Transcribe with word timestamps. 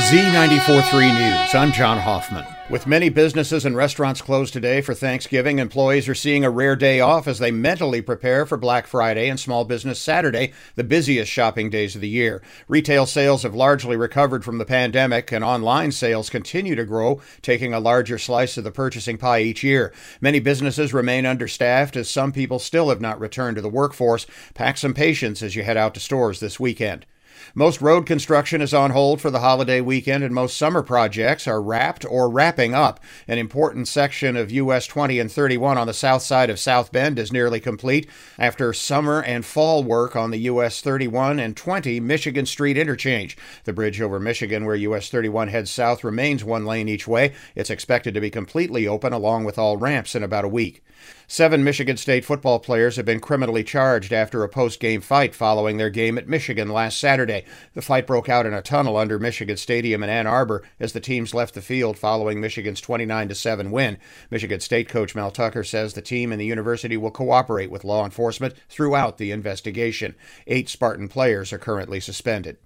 Z943 0.00 1.12
News. 1.12 1.54
I'm 1.54 1.72
John 1.72 1.98
Hoffman. 1.98 2.46
With 2.70 2.86
many 2.86 3.10
businesses 3.10 3.66
and 3.66 3.76
restaurants 3.76 4.22
closed 4.22 4.52
today 4.52 4.80
for 4.80 4.94
Thanksgiving, 4.94 5.58
employees 5.58 6.08
are 6.08 6.14
seeing 6.14 6.44
a 6.44 6.50
rare 6.50 6.74
day 6.74 7.00
off 7.00 7.28
as 7.28 7.38
they 7.38 7.50
mentally 7.50 8.00
prepare 8.00 8.46
for 8.46 8.56
Black 8.56 8.86
Friday 8.86 9.28
and 9.28 9.38
Small 9.38 9.64
Business 9.64 10.00
Saturday, 10.00 10.52
the 10.74 10.82
busiest 10.82 11.30
shopping 11.30 11.68
days 11.68 11.94
of 11.94 12.00
the 12.00 12.08
year. 12.08 12.42
Retail 12.66 13.04
sales 13.06 13.42
have 13.42 13.54
largely 13.54 13.94
recovered 13.94 14.42
from 14.42 14.58
the 14.58 14.64
pandemic, 14.64 15.30
and 15.30 15.44
online 15.44 15.92
sales 15.92 16.30
continue 16.30 16.74
to 16.74 16.84
grow, 16.86 17.20
taking 17.42 17.74
a 17.74 17.78
larger 17.78 18.18
slice 18.18 18.56
of 18.56 18.64
the 18.64 18.72
purchasing 18.72 19.18
pie 19.18 19.42
each 19.42 19.62
year. 19.62 19.92
Many 20.20 20.40
businesses 20.40 20.94
remain 20.94 21.26
understaffed 21.26 21.94
as 21.94 22.10
some 22.10 22.32
people 22.32 22.58
still 22.58 22.88
have 22.88 23.02
not 23.02 23.20
returned 23.20 23.56
to 23.56 23.62
the 23.62 23.68
workforce. 23.68 24.26
Pack 24.54 24.78
some 24.78 24.94
patience 24.94 25.42
as 25.42 25.54
you 25.54 25.62
head 25.62 25.76
out 25.76 25.92
to 25.94 26.00
stores 26.00 26.40
this 26.40 26.58
weekend. 26.58 27.04
Most 27.54 27.80
road 27.80 28.06
construction 28.06 28.60
is 28.60 28.72
on 28.72 28.92
hold 28.92 29.20
for 29.20 29.30
the 29.30 29.40
holiday 29.40 29.80
weekend, 29.80 30.22
and 30.22 30.34
most 30.34 30.56
summer 30.56 30.82
projects 30.82 31.46
are 31.46 31.60
wrapped 31.60 32.04
or 32.04 32.30
wrapping 32.30 32.74
up. 32.74 33.00
An 33.26 33.38
important 33.38 33.88
section 33.88 34.36
of 34.36 34.50
US 34.50 34.86
20 34.86 35.18
and 35.18 35.30
31 35.30 35.78
on 35.78 35.86
the 35.86 35.94
south 35.94 36.22
side 36.22 36.50
of 36.50 36.58
South 36.58 36.92
Bend 36.92 37.18
is 37.18 37.32
nearly 37.32 37.60
complete 37.60 38.08
after 38.38 38.72
summer 38.72 39.22
and 39.22 39.44
fall 39.44 39.82
work 39.82 40.14
on 40.14 40.30
the 40.30 40.38
US 40.40 40.80
31 40.80 41.38
and 41.40 41.56
20 41.56 42.00
Michigan 42.00 42.46
Street 42.46 42.78
interchange. 42.78 43.36
The 43.64 43.72
bridge 43.72 44.00
over 44.00 44.20
Michigan, 44.20 44.64
where 44.64 44.76
US 44.76 45.08
31 45.08 45.48
heads 45.48 45.70
south, 45.70 46.04
remains 46.04 46.44
one 46.44 46.64
lane 46.64 46.88
each 46.88 47.08
way. 47.08 47.32
It's 47.54 47.70
expected 47.70 48.14
to 48.14 48.20
be 48.20 48.30
completely 48.30 48.86
open 48.86 49.12
along 49.12 49.44
with 49.44 49.58
all 49.58 49.76
ramps 49.76 50.14
in 50.14 50.22
about 50.22 50.44
a 50.44 50.48
week. 50.48 50.82
Seven 51.26 51.62
Michigan 51.62 51.96
State 51.96 52.24
football 52.24 52.58
players 52.58 52.96
have 52.96 53.06
been 53.06 53.20
criminally 53.20 53.64
charged 53.64 54.12
after 54.12 54.42
a 54.42 54.48
post 54.48 54.80
game 54.80 55.00
fight 55.00 55.34
following 55.34 55.76
their 55.76 55.90
game 55.90 56.18
at 56.18 56.28
Michigan 56.28 56.68
last 56.68 56.98
Saturday. 56.98 57.19
The 57.26 57.82
fight 57.82 58.06
broke 58.06 58.28
out 58.28 58.46
in 58.46 58.54
a 58.54 58.62
tunnel 58.62 58.96
under 58.96 59.18
Michigan 59.18 59.56
Stadium 59.56 60.02
in 60.02 60.10
Ann 60.10 60.26
Arbor 60.26 60.62
as 60.78 60.92
the 60.92 61.00
teams 61.00 61.34
left 61.34 61.54
the 61.54 61.62
field 61.62 61.98
following 61.98 62.40
Michigan's 62.40 62.80
29 62.80 63.34
7 63.34 63.70
win. 63.70 63.98
Michigan 64.30 64.60
State 64.60 64.88
coach 64.88 65.14
Mel 65.14 65.30
Tucker 65.30 65.64
says 65.64 65.94
the 65.94 66.02
team 66.02 66.32
and 66.32 66.40
the 66.40 66.46
university 66.46 66.96
will 66.96 67.10
cooperate 67.10 67.70
with 67.70 67.84
law 67.84 68.04
enforcement 68.04 68.54
throughout 68.68 69.18
the 69.18 69.30
investigation. 69.30 70.14
Eight 70.46 70.68
Spartan 70.68 71.08
players 71.08 71.52
are 71.52 71.58
currently 71.58 72.00
suspended. 72.00 72.56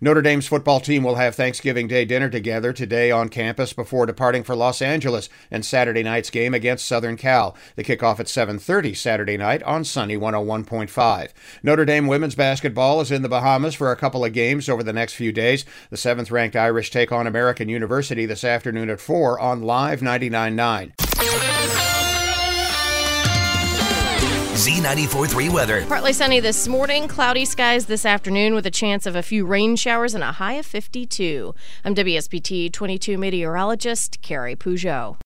Notre 0.00 0.22
Dame's 0.22 0.46
football 0.46 0.80
team 0.80 1.02
will 1.02 1.16
have 1.16 1.34
Thanksgiving 1.34 1.88
Day 1.88 2.04
dinner 2.04 2.28
together 2.28 2.72
today 2.72 3.10
on 3.10 3.28
campus 3.28 3.72
before 3.72 4.06
departing 4.06 4.42
for 4.42 4.54
Los 4.54 4.80
Angeles 4.80 5.28
and 5.50 5.64
Saturday 5.64 6.02
night's 6.02 6.30
game 6.30 6.54
against 6.54 6.86
Southern 6.86 7.16
Cal. 7.16 7.56
The 7.76 7.84
kickoff 7.84 8.20
at 8.20 8.28
7:30 8.28 8.94
Saturday 8.94 9.36
night 9.36 9.62
on 9.62 9.84
Sunny 9.84 10.16
101.5. 10.16 11.28
Notre 11.62 11.84
Dame 11.84 12.06
women's 12.06 12.34
basketball 12.34 13.00
is 13.00 13.10
in 13.10 13.22
the 13.22 13.28
Bahamas 13.28 13.74
for 13.74 13.90
a 13.90 13.96
couple 13.96 14.24
of 14.24 14.32
games 14.32 14.68
over 14.68 14.82
the 14.82 14.92
next 14.92 15.14
few 15.14 15.32
days. 15.32 15.64
The 15.90 15.96
7th-ranked 15.96 16.56
Irish 16.56 16.90
take 16.90 17.12
on 17.12 17.26
American 17.26 17.68
University 17.68 18.26
this 18.26 18.44
afternoon 18.44 18.90
at 18.90 19.00
4 19.00 19.38
on 19.40 19.62
Live 19.62 20.00
99.9. 20.00 21.47
Z94.3 24.68 25.50
weather. 25.50 25.86
Partly 25.86 26.12
sunny 26.12 26.40
this 26.40 26.68
morning, 26.68 27.08
cloudy 27.08 27.46
skies 27.46 27.86
this 27.86 28.04
afternoon 28.04 28.54
with 28.54 28.66
a 28.66 28.70
chance 28.70 29.06
of 29.06 29.16
a 29.16 29.22
few 29.22 29.46
rain 29.46 29.76
showers 29.76 30.12
and 30.12 30.22
a 30.22 30.32
high 30.32 30.54
of 30.54 30.66
52. 30.66 31.54
I'm 31.86 31.94
WSBT 31.94 32.70
22 32.70 33.16
meteorologist 33.16 34.20
Carrie 34.20 34.56
Peugeot. 34.56 35.16